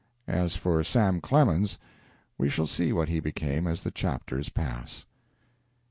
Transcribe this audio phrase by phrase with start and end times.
[0.27, 1.77] As for Sam Clemens,
[2.35, 5.05] we shall see what he became as the chapters pass.